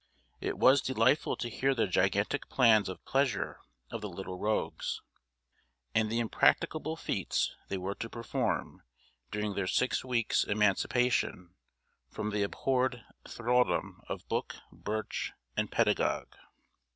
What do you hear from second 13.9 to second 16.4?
of book, birch, and pedagogue.